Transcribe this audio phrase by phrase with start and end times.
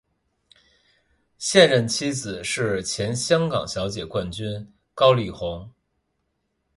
[1.37, 5.71] 现任妻子是前香港小姐冠军高丽虹。